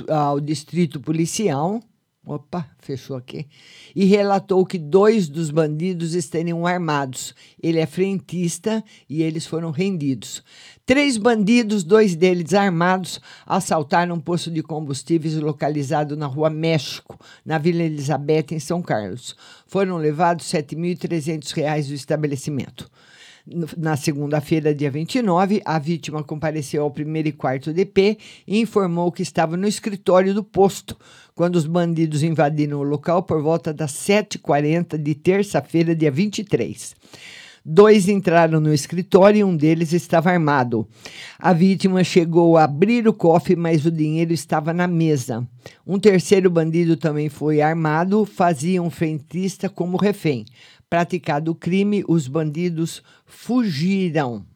ao 0.08 0.40
distrito 0.40 1.00
policial. 1.00 1.80
Opa, 2.28 2.68
fechou 2.78 3.16
aqui. 3.16 3.47
E 3.97 4.04
relatou 4.04 4.66
que 4.66 4.76
dois 4.76 5.30
dos 5.30 5.50
bandidos 5.50 6.12
estariam 6.12 6.66
armados. 6.66 7.35
Ele 7.62 7.78
é 7.78 7.87
frentista 7.87 8.85
e 9.08 9.23
eles 9.23 9.47
foram 9.47 9.70
rendidos. 9.70 10.44
Três 10.85 11.16
bandidos, 11.16 11.82
dois 11.82 12.14
deles 12.14 12.52
armados, 12.52 13.18
assaltaram 13.47 14.16
um 14.16 14.20
posto 14.20 14.50
de 14.50 14.62
combustíveis 14.62 15.37
localizado 15.37 16.18
na 16.18 16.26
Rua 16.26 16.50
México, 16.50 17.18
na 17.47 17.56
Vila 17.56 17.82
Elizabeth, 17.82 18.49
em 18.52 18.61
São 18.61 18.82
Carlos. 18.82 19.35
Foram 19.66 19.97
levados 19.97 20.52
R$ 20.52 20.62
7.300 20.62 21.88
do 21.88 21.94
estabelecimento. 21.94 22.90
Na 23.78 23.97
segunda-feira, 23.97 24.75
dia 24.75 24.90
29, 24.90 25.62
a 25.64 25.78
vítima 25.78 26.23
compareceu 26.23 26.83
ao 26.83 26.90
primeiro 26.90 27.28
e 27.28 27.33
quarto 27.33 27.73
DP 27.73 28.19
e 28.47 28.61
informou 28.61 29.11
que 29.11 29.23
estava 29.23 29.57
no 29.57 29.67
escritório 29.67 30.35
do 30.35 30.45
posto 30.45 30.95
quando 31.35 31.57
os 31.57 31.67
bandidos 31.67 32.23
invadiram 32.23 32.78
o 32.78 32.83
local 32.83 33.23
por 33.23 33.43
volta 33.43 33.73
das 33.73 33.93
7h40 33.93 34.99
de 34.99 35.14
terça-feira, 35.14 35.95
dia 35.95 36.11
23. 36.11 36.95
Dois 37.64 38.09
entraram 38.09 38.61
no 38.61 38.73
escritório 38.73 39.40
e 39.40 39.45
um 39.45 39.57
deles 39.57 39.93
estava 39.93 40.31
armado. 40.31 40.87
A 41.38 41.52
vítima 41.52 42.02
chegou 42.02 42.57
a 42.57 42.64
abrir 42.64 43.07
o 43.07 43.12
cofre, 43.12 43.57
mas 43.57 43.85
o 43.85 43.90
dinheiro 43.90 44.33
estava 44.33 44.73
na 44.73 44.87
mesa. 44.87 45.47
Um 45.87 45.99
terceiro 45.99 46.49
bandido 46.49 46.97
também 46.97 47.28
foi 47.28 47.61
armado, 47.61 48.25
fazia 48.25 48.83
um 48.83 48.90
frentista 48.90 49.69
como 49.69 49.97
refém. 49.97 50.47
Praticado 50.90 51.50
o 51.50 51.54
crime, 51.54 52.02
os 52.09 52.26
bandidos 52.26 53.02
fugiram. 53.26 54.47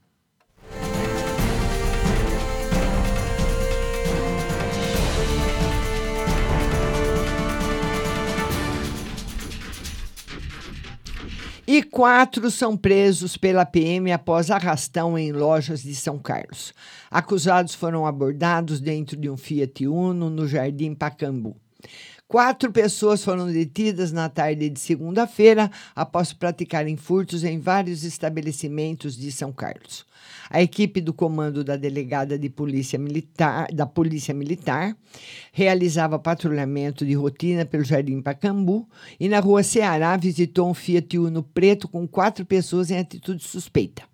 E 11.67 11.83
quatro 11.83 12.51
são 12.51 12.77
presos 12.77 13.37
pela 13.37 13.67
PM 13.67 14.11
após 14.11 14.51
arrastão 14.51 15.19
em 15.19 15.33
lojas 15.33 15.83
de 15.83 15.95
São 15.95 16.19
Carlos. 16.19 16.73
Acusados 17.11 17.75
foram 17.75 18.07
abordados 18.07 18.81
dentro 18.81 19.19
de 19.19 19.29
um 19.29 19.37
Fiat 19.37 19.87
Uno 19.87 20.31
no 20.31 20.49
Jardim 20.49 20.95
Pacambu. 20.95 21.57
Quatro 22.33 22.73
pessoas 22.73 23.23
foram 23.23 23.53
detidas 23.53 24.11
na 24.11 24.27
tarde 24.27 24.71
de 24.71 24.81
segunda-feira 24.81 25.71
após 25.95 26.33
praticarem 26.33 26.97
furtos 26.97 27.45
em 27.45 27.61
vários 27.61 28.05
estabelecimentos 28.05 29.19
de 29.19 29.31
São 29.31 29.53
Carlos. 29.53 30.07
A 30.49 30.63
equipe 30.63 31.03
do 31.03 31.13
comando 31.13 31.63
da 31.63 31.77
delegada 31.77 32.39
de 32.39 32.49
polícia 32.49 32.99
militar, 32.99 33.67
da 33.71 33.85
Polícia 33.85 34.33
Militar 34.33 34.97
realizava 35.53 36.19
patrulhamento 36.19 37.05
de 37.05 37.13
rotina 37.13 37.67
pelo 37.67 37.85
Jardim 37.85 38.23
Pacambu 38.23 38.89
e 39.21 39.29
na 39.29 39.39
rua 39.39 39.63
Ceará 39.63 40.17
visitou 40.17 40.71
um 40.71 40.73
Fiat 40.73 41.19
Uno 41.19 41.43
preto 41.43 41.87
com 41.87 42.09
quatro 42.09 42.47
pessoas 42.47 42.91
em 42.91 42.99
atitude 42.99 43.45
suspeita. 43.45 44.11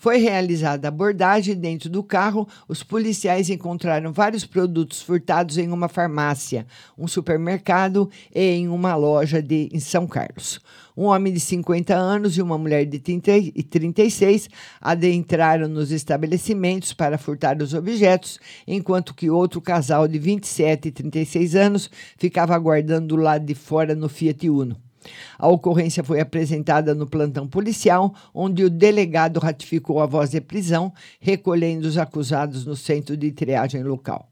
Foi 0.00 0.16
realizada 0.16 0.88
abordagem 0.88 1.54
dentro 1.54 1.90
do 1.90 2.02
carro. 2.02 2.48
Os 2.66 2.82
policiais 2.82 3.50
encontraram 3.50 4.14
vários 4.14 4.46
produtos 4.46 5.02
furtados 5.02 5.58
em 5.58 5.70
uma 5.70 5.90
farmácia, 5.90 6.66
um 6.96 7.06
supermercado 7.06 8.08
e 8.34 8.40
em 8.40 8.68
uma 8.68 8.96
loja 8.96 9.42
de, 9.42 9.68
em 9.70 9.78
São 9.78 10.06
Carlos. 10.06 10.58
Um 10.96 11.04
homem 11.04 11.30
de 11.30 11.38
50 11.38 11.94
anos 11.94 12.38
e 12.38 12.40
uma 12.40 12.56
mulher 12.56 12.86
de 12.86 12.98
30 12.98 13.30
e 13.54 13.62
36 13.62 14.48
adentraram 14.80 15.68
nos 15.68 15.92
estabelecimentos 15.92 16.94
para 16.94 17.18
furtar 17.18 17.60
os 17.62 17.74
objetos, 17.74 18.40
enquanto 18.66 19.12
que 19.12 19.28
outro 19.28 19.60
casal 19.60 20.08
de 20.08 20.18
27 20.18 20.88
e 20.88 20.92
36 20.92 21.54
anos 21.54 21.90
ficava 22.16 22.54
aguardando 22.54 23.08
do 23.08 23.16
lado 23.16 23.44
de 23.44 23.54
fora 23.54 23.94
no 23.94 24.08
Fiat 24.08 24.48
Uno. 24.48 24.89
A 25.38 25.48
ocorrência 25.48 26.04
foi 26.04 26.20
apresentada 26.20 26.94
no 26.94 27.06
plantão 27.06 27.46
policial, 27.46 28.14
onde 28.34 28.64
o 28.64 28.70
delegado 28.70 29.40
ratificou 29.40 30.00
a 30.00 30.06
voz 30.06 30.30
de 30.30 30.40
prisão, 30.40 30.92
recolhendo 31.20 31.86
os 31.88 31.98
acusados 31.98 32.64
no 32.64 32.76
centro 32.76 33.16
de 33.16 33.30
triagem 33.32 33.82
local. 33.82 34.28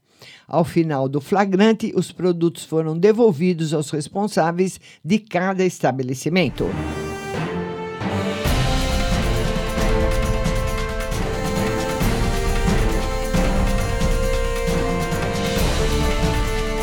Ao 0.47 0.63
final 0.63 1.07
do 1.07 1.21
flagrante, 1.21 1.93
os 1.95 2.11
produtos 2.11 2.65
foram 2.65 2.97
devolvidos 2.97 3.73
aos 3.73 3.89
responsáveis 3.89 4.79
de 5.03 5.19
cada 5.19 5.63
estabelecimento. 5.63 6.65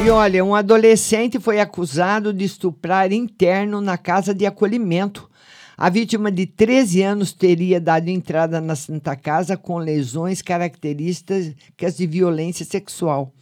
E 0.06 0.08
olha, 0.08 0.44
um 0.44 0.54
adolescente 0.54 1.40
foi 1.40 1.58
acusado 1.58 2.32
de 2.32 2.44
estuprar 2.44 3.10
interno 3.10 3.80
na 3.80 3.98
casa 3.98 4.32
de 4.32 4.46
acolhimento. 4.46 5.28
A 5.76 5.90
vítima 5.90 6.30
de 6.30 6.46
13 6.46 7.02
anos 7.02 7.32
teria 7.32 7.80
dado 7.80 8.06
entrada 8.06 8.60
na 8.60 8.76
Santa 8.76 9.16
Casa 9.16 9.56
com 9.56 9.78
lesões 9.78 10.40
características 10.40 11.96
de 11.96 12.06
violência 12.06 12.64
sexual. 12.64 13.32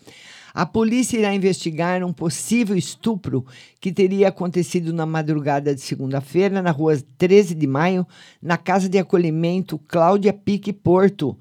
A 0.54 0.64
polícia 0.64 1.18
irá 1.18 1.34
investigar 1.34 2.02
um 2.02 2.14
possível 2.14 2.74
estupro 2.74 3.44
que 3.78 3.92
teria 3.92 4.28
acontecido 4.28 4.90
na 4.90 5.04
madrugada 5.04 5.74
de 5.74 5.82
segunda-feira, 5.82 6.62
na 6.62 6.70
rua 6.70 6.96
13 7.18 7.54
de 7.54 7.66
maio, 7.66 8.06
na 8.40 8.56
casa 8.56 8.88
de 8.88 8.96
acolhimento 8.96 9.78
Cláudia 9.86 10.32
Pique 10.32 10.72
Porto. 10.72 11.36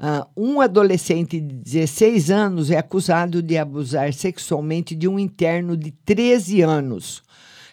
Uh, 0.00 0.24
um 0.34 0.60
adolescente 0.62 1.38
de 1.38 1.54
16 1.56 2.30
anos 2.30 2.70
é 2.70 2.78
acusado 2.78 3.42
de 3.42 3.58
abusar 3.58 4.14
sexualmente 4.14 4.94
de 4.94 5.06
um 5.06 5.18
interno 5.18 5.76
de 5.76 5.90
13 5.90 6.62
anos. 6.62 7.22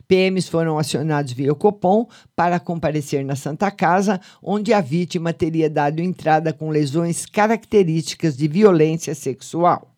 PMs 0.09 0.49
foram 0.49 0.77
acionados 0.77 1.31
via 1.31 1.55
Copom 1.55 2.05
para 2.35 2.59
comparecer 2.59 3.23
na 3.23 3.37
Santa 3.37 3.71
Casa, 3.71 4.19
onde 4.43 4.73
a 4.73 4.81
vítima 4.81 5.31
teria 5.31 5.69
dado 5.69 6.01
entrada 6.01 6.51
com 6.51 6.69
lesões 6.69 7.25
características 7.25 8.35
de 8.35 8.49
violência 8.49 9.15
sexual. 9.15 9.96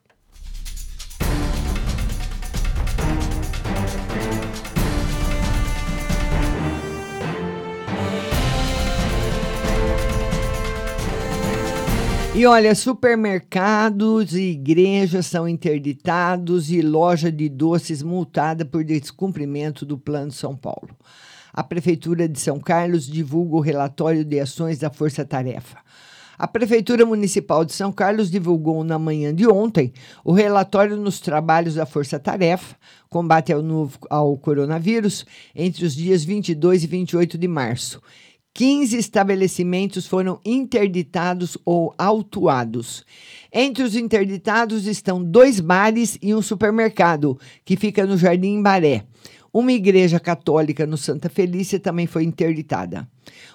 E 12.39 12.45
olha, 12.45 12.73
supermercados 12.73 14.34
e 14.34 14.52
igrejas 14.52 15.25
são 15.25 15.45
interditados 15.45 16.71
e 16.71 16.82
loja 16.82 17.30
de 17.30 17.49
doces 17.49 18.02
multada 18.02 18.63
por 18.63 18.82
descumprimento 18.82 19.86
do 19.86 19.97
Plano 19.97 20.32
São 20.32 20.56
Paulo. 20.56 20.95
A 21.52 21.62
Prefeitura 21.65 22.30
de 22.30 22.39
São 22.39 22.58
Carlos 22.58 23.08
divulga 23.08 23.58
o 23.58 23.60
relatório 23.60 24.23
de 24.23 24.39
ações 24.39 24.80
da 24.80 24.89
Força 24.89 25.25
Tarefa. 25.25 25.80
A 26.38 26.47
Prefeitura 26.47 27.06
Municipal 27.06 27.65
de 27.65 27.73
São 27.73 27.91
Carlos 27.91 28.32
divulgou 28.32 28.86
na 28.86 28.97
manhã 28.97 29.36
de 29.36 29.45
ontem 29.45 29.91
o 30.23 30.32
relatório 30.32 30.95
nos 30.95 31.19
trabalhos 31.19 31.75
da 31.75 31.86
Força 31.86 32.17
Tarefa, 32.17 32.73
combate 33.10 33.52
ao, 33.52 33.62
novo, 33.62 33.99
ao 34.10 34.38
coronavírus, 34.38 35.25
entre 35.54 35.84
os 35.84 35.93
dias 35.93 36.23
22 36.23 36.86
e 36.86 36.88
28 36.88 37.38
de 37.38 37.47
março 37.49 38.02
15 38.60 38.98
estabelecimentos 38.98 40.06
foram 40.06 40.38
interditados 40.43 41.58
ou 41.63 41.95
autuados. 41.98 43.06
Entre 43.54 43.82
os 43.82 43.95
interditados 43.95 44.86
estão 44.86 45.24
dois 45.24 45.62
bares 45.62 46.17
e 46.22 46.36
um 46.36 46.41
supermercado, 46.41 47.39
que 47.63 47.78
fica 47.78 48.06
no 48.06 48.17
Jardim 48.17 48.62
Baré. 48.62 49.06
Uma 49.54 49.72
igreja 49.72 50.19
católica 50.19 50.86
no 50.86 50.98
Santa 50.98 51.30
Felícia 51.30 51.80
também 51.80 52.06
foi 52.06 52.26
interditada. 52.26 53.08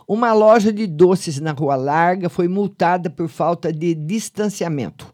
Uma 0.09 0.33
loja 0.33 0.73
de 0.73 0.87
doces 0.87 1.39
na 1.39 1.53
Rua 1.53 1.77
Larga 1.77 2.31
foi 2.31 2.49
multada 2.49 3.11
por 3.11 3.29
falta 3.29 3.71
de 3.71 3.95
distanciamento. 3.95 5.13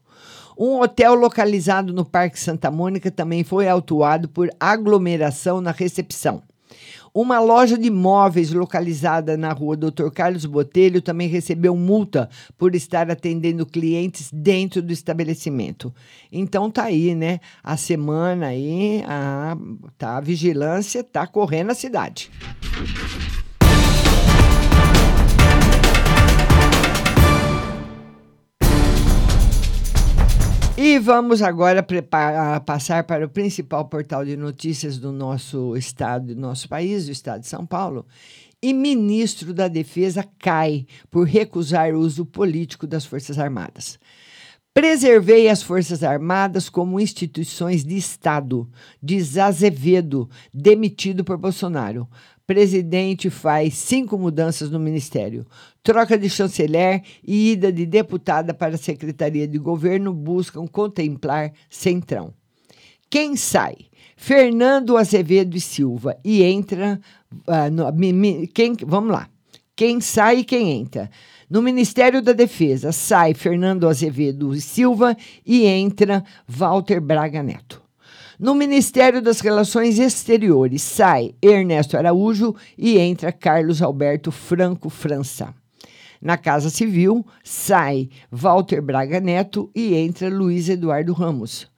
Um 0.56 0.78
hotel 0.78 1.14
localizado 1.14 1.92
no 1.92 2.04
Parque 2.04 2.38
Santa 2.38 2.70
Mônica 2.70 3.10
também 3.10 3.42
foi 3.42 3.68
autuado 3.68 4.28
por 4.28 4.50
aglomeração 4.60 5.60
na 5.60 5.72
recepção. 5.72 6.44
Uma 7.12 7.40
loja 7.40 7.76
de 7.76 7.90
móveis 7.90 8.52
localizada 8.52 9.36
na 9.36 9.52
rua 9.52 9.76
Dr. 9.76 10.10
Carlos 10.14 10.46
Botelho 10.46 11.02
também 11.02 11.26
recebeu 11.26 11.76
multa 11.76 12.30
por 12.56 12.74
estar 12.74 13.10
atendendo 13.10 13.66
clientes 13.66 14.30
dentro 14.32 14.80
do 14.80 14.92
estabelecimento. 14.92 15.92
Então 16.30 16.70
tá 16.70 16.84
aí, 16.84 17.14
né? 17.14 17.40
A 17.64 17.76
semana 17.76 18.46
aí, 18.46 19.02
a, 19.08 19.56
tá, 19.98 20.18
a 20.18 20.20
vigilância 20.20 21.02
tá 21.02 21.26
correndo 21.26 21.68
na 21.68 21.74
cidade. 21.74 22.30
E 30.82 30.98
vamos 30.98 31.42
agora 31.42 31.82
preparar, 31.82 32.58
passar 32.62 33.04
para 33.04 33.26
o 33.26 33.28
principal 33.28 33.84
portal 33.84 34.24
de 34.24 34.34
notícias 34.34 34.96
do 34.96 35.12
nosso 35.12 35.76
estado, 35.76 36.34
do 36.34 36.40
nosso 36.40 36.66
país, 36.70 37.06
o 37.06 37.10
estado 37.10 37.42
de 37.42 37.48
São 37.48 37.66
Paulo. 37.66 38.06
E 38.62 38.72
ministro 38.72 39.52
da 39.52 39.68
Defesa 39.68 40.26
cai 40.38 40.86
por 41.10 41.26
recusar 41.26 41.94
o 41.94 41.98
uso 41.98 42.24
político 42.24 42.86
das 42.86 43.04
Forças 43.04 43.38
Armadas. 43.38 43.98
Preservei 44.72 45.50
as 45.50 45.62
Forças 45.62 46.02
Armadas 46.02 46.70
como 46.70 46.98
instituições 46.98 47.84
de 47.84 47.98
Estado, 47.98 48.66
diz 49.02 49.36
Azevedo, 49.36 50.30
demitido 50.50 51.22
por 51.24 51.36
Bolsonaro. 51.36 52.08
Presidente 52.50 53.30
faz 53.30 53.74
cinco 53.74 54.18
mudanças 54.18 54.72
no 54.72 54.80
ministério. 54.80 55.46
Troca 55.84 56.18
de 56.18 56.28
chanceler 56.28 57.00
e 57.24 57.52
ida 57.52 57.72
de 57.72 57.86
deputada 57.86 58.52
para 58.52 58.74
a 58.74 58.76
Secretaria 58.76 59.46
de 59.46 59.56
Governo 59.56 60.12
buscam 60.12 60.66
contemplar 60.66 61.52
Centrão. 61.70 62.34
Quem 63.08 63.36
sai? 63.36 63.76
Fernando 64.16 64.96
Azevedo 64.96 65.56
e 65.56 65.60
Silva. 65.60 66.18
E 66.24 66.42
entra. 66.42 67.00
Uh, 67.46 67.70
no, 67.72 67.92
mi, 67.92 68.12
mi, 68.12 68.48
quem, 68.48 68.74
vamos 68.84 69.12
lá. 69.12 69.28
Quem 69.76 70.00
sai 70.00 70.40
e 70.40 70.44
quem 70.44 70.72
entra? 70.72 71.08
No 71.48 71.62
Ministério 71.62 72.20
da 72.20 72.32
Defesa 72.32 72.90
sai 72.90 73.32
Fernando 73.32 73.88
Azevedo 73.88 74.52
e 74.52 74.60
Silva 74.60 75.16
e 75.46 75.66
entra 75.66 76.24
Walter 76.48 77.00
Braga 77.00 77.44
Neto. 77.44 77.89
No 78.40 78.54
Ministério 78.54 79.20
das 79.20 79.40
Relações 79.40 79.98
Exteriores 79.98 80.80
sai 80.80 81.34
Ernesto 81.42 81.98
Araújo 81.98 82.56
e 82.78 82.96
entra 82.96 83.30
Carlos 83.30 83.82
Alberto 83.82 84.32
Franco 84.32 84.88
França. 84.88 85.52
Na 86.22 86.38
Casa 86.38 86.70
Civil 86.70 87.22
sai 87.44 88.08
Walter 88.32 88.80
Braga 88.80 89.20
Neto 89.20 89.70
e 89.74 89.94
entra 89.94 90.30
Luiz 90.30 90.70
Eduardo 90.70 91.12
Ramos. 91.12 91.68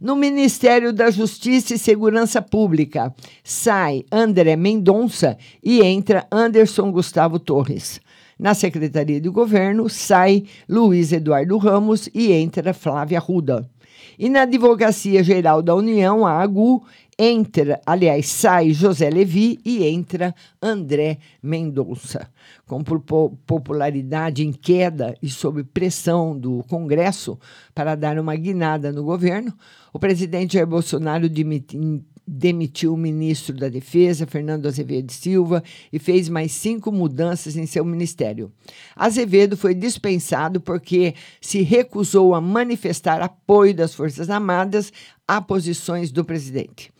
No 0.00 0.16
Ministério 0.16 0.92
da 0.92 1.08
Justiça 1.08 1.74
e 1.74 1.78
Segurança 1.78 2.42
Pública 2.42 3.14
sai 3.44 4.04
André 4.10 4.56
Mendonça 4.56 5.38
e 5.62 5.82
entra 5.82 6.26
Anderson 6.32 6.90
Gustavo 6.90 7.38
Torres. 7.38 8.00
Na 8.36 8.54
Secretaria 8.54 9.20
de 9.20 9.28
Governo 9.28 9.88
sai 9.88 10.46
Luiz 10.68 11.12
Eduardo 11.12 11.56
Ramos 11.58 12.10
e 12.12 12.32
entra 12.32 12.74
Flávia 12.74 13.20
Ruda. 13.20 13.70
E 14.18 14.28
na 14.28 14.42
Advocacia 14.42 15.22
Geral 15.22 15.62
da 15.62 15.74
União, 15.76 16.26
a 16.26 16.42
AGU, 16.42 16.82
entra, 17.16 17.80
aliás, 17.86 18.28
sai 18.28 18.72
José 18.72 19.08
Levi 19.08 19.60
e 19.64 19.84
entra 19.84 20.34
André 20.60 21.18
Mendonça. 21.40 22.28
Com 22.66 22.82
popularidade 22.82 24.44
em 24.44 24.52
queda 24.52 25.16
e 25.22 25.28
sob 25.28 25.62
pressão 25.62 26.36
do 26.36 26.64
Congresso 26.68 27.38
para 27.72 27.94
dar 27.94 28.18
uma 28.18 28.34
guinada 28.34 28.90
no 28.90 29.04
governo, 29.04 29.52
o 29.92 29.98
presidente 30.00 30.54
Jair 30.54 30.66
Bolsonaro 30.66 31.28
demitiu 32.28 32.92
o 32.92 32.96
ministro 32.96 33.56
da 33.56 33.68
Defesa, 33.68 34.26
Fernando 34.26 34.66
Azevedo 34.66 35.10
Silva, 35.10 35.62
e 35.90 35.98
fez 35.98 36.28
mais 36.28 36.52
cinco 36.52 36.92
mudanças 36.92 37.56
em 37.56 37.64
seu 37.64 37.84
ministério. 37.84 38.52
Azevedo 38.94 39.56
foi 39.56 39.74
dispensado 39.74 40.60
porque 40.60 41.14
se 41.40 41.62
recusou 41.62 42.34
a 42.34 42.40
manifestar 42.40 43.22
apoio 43.22 43.74
das 43.74 43.94
Forças 43.94 44.28
Armadas 44.28 44.92
a 45.26 45.40
posições 45.40 46.12
do 46.12 46.24
presidente. 46.24 46.92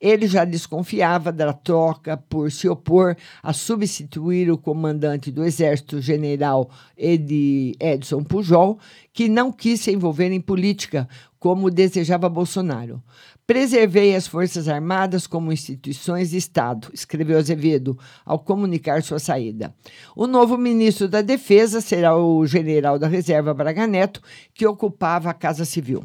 Ele 0.00 0.26
já 0.26 0.44
desconfiava 0.44 1.32
da 1.32 1.52
troca 1.52 2.16
por 2.16 2.52
se 2.52 2.68
opor 2.68 3.16
a 3.42 3.52
substituir 3.52 4.50
o 4.50 4.58
comandante 4.58 5.32
do 5.32 5.42
Exército, 5.42 6.00
general 6.02 6.70
Edson 6.96 8.22
Pujol, 8.22 8.78
que 9.12 9.26
não 9.28 9.50
quis 9.50 9.80
se 9.80 9.90
envolver 9.90 10.30
em 10.30 10.40
política, 10.40 11.08
como 11.38 11.70
desejava 11.70 12.28
Bolsonaro. 12.28 13.02
Preservei 13.46 14.16
as 14.16 14.26
Forças 14.26 14.68
Armadas 14.68 15.24
como 15.24 15.52
instituições 15.52 16.30
de 16.30 16.36
Estado, 16.36 16.88
escreveu 16.92 17.38
Azevedo 17.38 17.96
ao 18.24 18.40
comunicar 18.40 19.04
sua 19.04 19.20
saída. 19.20 19.72
O 20.16 20.26
novo 20.26 20.58
ministro 20.58 21.06
da 21.06 21.22
Defesa 21.22 21.80
será 21.80 22.16
o 22.16 22.44
general 22.44 22.98
da 22.98 23.06
Reserva 23.06 23.54
Braga 23.54 23.86
Neto, 23.86 24.20
que 24.52 24.66
ocupava 24.66 25.30
a 25.30 25.34
Casa 25.34 25.64
Civil. 25.64 26.02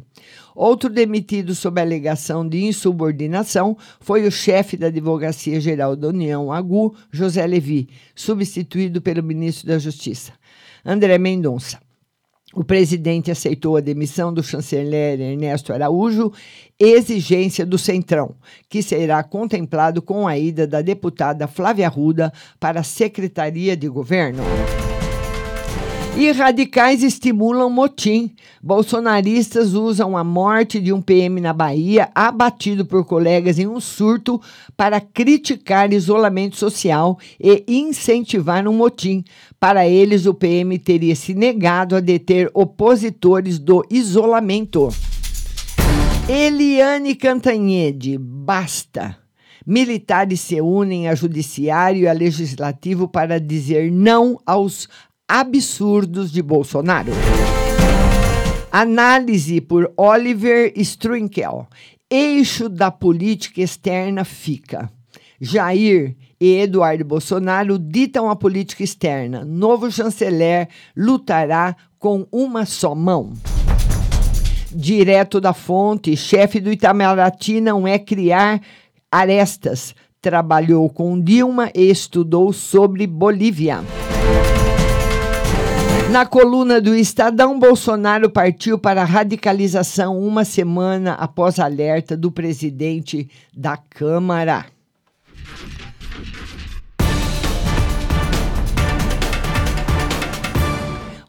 Outro 0.53 0.87
demitido 0.87 1.55
sob 1.55 1.81
alegação 1.81 2.47
de 2.47 2.63
insubordinação 2.63 3.75
foi 3.99 4.27
o 4.27 4.31
chefe 4.31 4.77
da 4.77 4.87
Advocacia 4.87 5.59
Geral 5.59 5.95
da 5.95 6.09
União, 6.09 6.51
AGU, 6.51 6.95
José 7.09 7.47
Levi, 7.47 7.89
substituído 8.13 9.01
pelo 9.01 9.23
ministro 9.23 9.65
da 9.67 9.79
Justiça, 9.79 10.31
André 10.85 11.17
Mendonça. 11.17 11.79
O 12.53 12.63
presidente 12.63 13.31
aceitou 13.31 13.77
a 13.77 13.81
demissão 13.81 14.33
do 14.33 14.43
chanceler 14.43 15.19
Ernesto 15.21 15.71
Araújo, 15.71 16.33
exigência 16.77 17.65
do 17.65 17.77
Centrão, 17.77 18.35
que 18.67 18.83
será 18.83 19.23
contemplado 19.23 20.01
com 20.01 20.27
a 20.27 20.37
ida 20.37 20.67
da 20.67 20.81
deputada 20.81 21.47
Flávia 21.47 21.87
Ruda 21.87 22.31
para 22.59 22.81
a 22.81 22.83
Secretaria 22.83 23.77
de 23.77 23.87
Governo. 23.87 24.43
E 26.21 26.31
radicais 26.31 27.01
estimulam 27.01 27.67
motim. 27.67 28.29
Bolsonaristas 28.61 29.73
usam 29.73 30.15
a 30.15 30.23
morte 30.23 30.79
de 30.79 30.93
um 30.93 31.01
PM 31.01 31.41
na 31.41 31.51
Bahia, 31.51 32.11
abatido 32.13 32.85
por 32.85 33.03
colegas 33.05 33.57
em 33.57 33.65
um 33.65 33.79
surto, 33.79 34.39
para 34.77 35.01
criticar 35.01 35.91
isolamento 35.91 36.57
social 36.57 37.17
e 37.39 37.63
incentivar 37.67 38.67
um 38.67 38.73
motim. 38.73 39.23
Para 39.59 39.87
eles, 39.87 40.27
o 40.27 40.33
PM 40.35 40.77
teria 40.77 41.15
se 41.15 41.33
negado 41.33 41.95
a 41.95 41.99
deter 41.99 42.51
opositores 42.53 43.57
do 43.57 43.83
isolamento. 43.89 44.89
Eliane 46.29 47.15
Cantanhede, 47.15 48.19
basta. 48.19 49.17
Militares 49.65 50.41
se 50.41 50.61
unem 50.61 51.07
a 51.07 51.15
judiciário 51.15 52.01
e 52.01 52.07
a 52.07 52.13
legislativo 52.13 53.07
para 53.07 53.39
dizer 53.39 53.91
não 53.91 54.39
aos 54.45 54.87
absurdos 55.31 56.29
de 56.29 56.41
Bolsonaro. 56.41 57.13
Análise 58.69 59.61
por 59.61 59.89
Oliver 59.95 60.73
Strunkel. 60.75 61.67
Eixo 62.09 62.67
da 62.67 62.91
política 62.91 63.61
externa 63.61 64.25
fica. 64.25 64.91
Jair 65.39 66.17
e 66.37 66.57
Eduardo 66.57 67.05
Bolsonaro 67.05 67.79
ditam 67.79 68.29
a 68.29 68.35
política 68.35 68.83
externa. 68.83 69.45
Novo 69.45 69.89
chanceler 69.89 70.67
lutará 70.97 71.77
com 71.97 72.27
uma 72.29 72.65
só 72.65 72.93
mão. 72.93 73.31
Direto 74.69 75.39
da 75.39 75.53
fonte, 75.53 76.17
chefe 76.17 76.59
do 76.59 76.73
Itamaraty 76.73 77.61
não 77.61 77.87
é 77.87 77.97
criar 77.97 78.61
arestas. 79.09 79.95
Trabalhou 80.21 80.89
com 80.89 81.17
Dilma 81.17 81.71
e 81.73 81.89
estudou 81.89 82.51
sobre 82.51 83.07
Bolívia. 83.07 83.79
Na 86.11 86.25
coluna 86.25 86.81
do 86.81 86.93
Estadão, 86.93 87.57
Bolsonaro 87.57 88.29
partiu 88.29 88.77
para 88.77 89.01
a 89.01 89.05
radicalização 89.05 90.19
uma 90.19 90.43
semana 90.43 91.13
após 91.13 91.57
alerta 91.57 92.17
do 92.17 92.29
presidente 92.29 93.29
da 93.55 93.77
Câmara. 93.77 94.65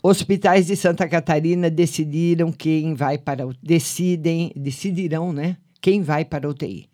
Hospitais 0.03 0.67
de 0.67 0.75
Santa 0.75 1.09
Catarina 1.09 1.71
decidiram 1.71 2.51
quem 2.51 2.93
vai 2.93 3.17
para 3.17 3.47
decidem 3.63 4.51
decidirão, 4.57 5.33
né? 5.33 5.59
Quem 5.81 6.03
vai 6.03 6.25
para 6.25 6.49
UTI. 6.49 6.92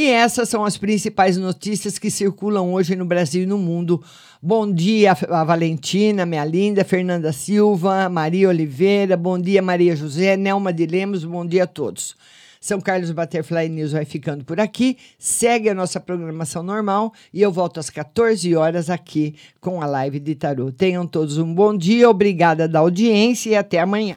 E 0.01 0.09
essas 0.09 0.49
são 0.49 0.65
as 0.65 0.79
principais 0.79 1.37
notícias 1.37 1.99
que 1.99 2.11
circulam 2.11 2.73
hoje 2.73 2.97
no 2.97 3.05
Brasil 3.05 3.43
e 3.43 3.47
no 3.47 3.59
mundo. 3.59 4.03
Bom 4.41 4.73
dia 4.73 5.13
a 5.13 5.45
Valentina, 5.45 6.25
minha 6.25 6.43
linda, 6.43 6.83
Fernanda 6.87 7.35
Silva, 7.35 8.09
Maria 8.09 8.49
Oliveira, 8.49 9.15
bom 9.15 9.39
dia 9.39 9.61
Maria 9.61 9.95
José, 9.95 10.39
Nelma 10.39 10.73
de 10.73 10.87
Lemos, 10.87 11.23
bom 11.23 11.45
dia 11.45 11.65
a 11.65 11.67
todos. 11.67 12.17
São 12.59 12.81
Carlos 12.81 13.11
Butterfly 13.11 13.69
News 13.69 13.93
vai 13.93 14.07
ficando 14.07 14.43
por 14.43 14.59
aqui. 14.59 14.97
Segue 15.19 15.69
a 15.69 15.75
nossa 15.75 16.01
programação 16.01 16.63
normal 16.63 17.13
e 17.31 17.43
eu 17.43 17.53
volto 17.53 17.79
às 17.79 17.91
14 17.91 18.57
horas 18.57 18.89
aqui 18.89 19.35
com 19.61 19.83
a 19.83 19.87
live 19.87 20.19
de 20.19 20.35
tarô. 20.35 20.73
Tenham 20.73 21.07
todos 21.07 21.37
um 21.37 21.53
bom 21.53 21.77
dia, 21.77 22.09
obrigada 22.09 22.67
da 22.67 22.79
audiência 22.79 23.51
e 23.51 23.55
até 23.55 23.79
amanhã. 23.79 24.17